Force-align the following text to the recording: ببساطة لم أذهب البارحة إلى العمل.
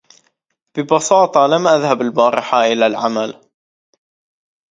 ببساطة 0.75 1.47
لم 1.47 1.67
أذهب 1.67 2.01
البارحة 2.01 2.63
إلى 2.65 2.87
العمل. 2.87 3.39